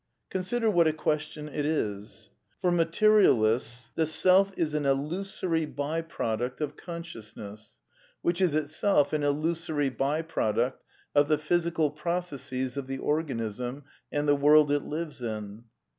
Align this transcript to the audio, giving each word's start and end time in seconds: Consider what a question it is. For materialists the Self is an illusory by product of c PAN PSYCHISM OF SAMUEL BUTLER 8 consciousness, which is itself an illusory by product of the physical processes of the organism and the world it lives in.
Consider 0.31 0.67
what 0.67 0.87
a 0.87 0.93
question 0.93 1.47
it 1.47 1.63
is. 1.63 2.31
For 2.59 2.71
materialists 2.71 3.91
the 3.93 4.07
Self 4.07 4.51
is 4.57 4.73
an 4.73 4.83
illusory 4.87 5.67
by 5.67 6.01
product 6.01 6.59
of 6.59 6.71
c 6.71 6.77
PAN 6.83 7.03
PSYCHISM 7.03 7.19
OF 7.19 7.23
SAMUEL 7.23 7.49
BUTLER 7.51 7.51
8 7.51 7.73
consciousness, 7.75 7.79
which 8.23 8.41
is 8.41 8.55
itself 8.55 9.13
an 9.13 9.21
illusory 9.21 9.89
by 9.89 10.23
product 10.23 10.81
of 11.13 11.27
the 11.27 11.37
physical 11.37 11.91
processes 11.91 12.77
of 12.77 12.87
the 12.87 12.97
organism 12.97 13.83
and 14.11 14.27
the 14.27 14.33
world 14.35 14.71
it 14.71 14.83
lives 14.83 15.21
in. 15.21 15.65